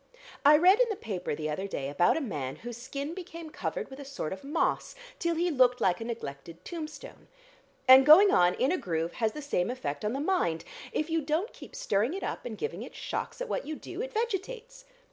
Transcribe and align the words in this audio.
I 0.43 0.57
read 0.57 0.79
in 0.79 0.89
the 0.89 0.95
paper 0.95 1.35
the 1.35 1.51
other 1.51 1.67
day 1.67 1.87
about 1.87 2.17
a 2.17 2.21
man 2.21 2.55
whose 2.65 2.75
skin 2.75 3.13
became 3.13 3.51
covered 3.51 3.91
with 3.91 3.99
a 3.99 4.03
sort 4.03 4.33
of 4.33 4.43
moss, 4.43 4.95
till 5.19 5.35
he 5.35 5.51
looked 5.51 5.79
like 5.79 6.01
a 6.01 6.03
neglected 6.03 6.65
tombstone. 6.65 7.27
And 7.87 8.03
going 8.03 8.31
on 8.31 8.55
in 8.55 8.71
a 8.71 8.79
groove 8.79 9.13
has 9.21 9.33
the 9.33 9.43
same 9.43 9.69
effect 9.69 10.03
on 10.03 10.13
the 10.13 10.19
mind: 10.19 10.63
if 10.91 11.11
you 11.11 11.21
don't 11.21 11.53
keep 11.53 11.75
stirring 11.75 12.15
it 12.15 12.23
up 12.23 12.45
and 12.47 12.57
giving 12.57 12.81
it 12.81 12.95
shocks 12.95 13.41
at 13.41 13.47
what 13.47 13.67
you 13.67 13.75
do, 13.75 14.01
it 14.01 14.11
vegetates. 14.11 14.85